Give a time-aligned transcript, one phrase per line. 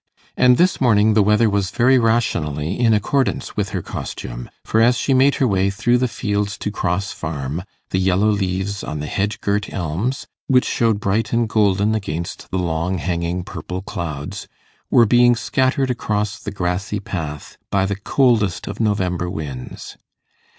[0.35, 4.97] And this morning the weather was very rationally in accordance with her costume, for as
[4.97, 9.05] she made her way through the fields to Cross Farm, the yellow leaves on the
[9.05, 14.47] hedge girt elms, which showed bright and golden against the long hanging purple clouds,
[14.89, 19.97] were being scattered across the grassy path by the coldest of November winds.